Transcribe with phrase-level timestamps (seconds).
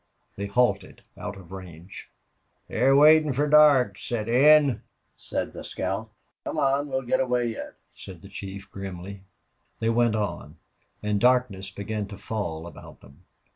[0.35, 2.09] They halted out of range.
[2.67, 4.81] "They're waitin' fer dark to set in,"
[5.15, 6.09] said the scout.
[6.43, 6.89] "Come on!
[6.89, 9.25] We'll get away yet," said the chief, grimly.
[9.79, 10.57] They went on,
[11.03, 13.25] and darkness began to fall about them.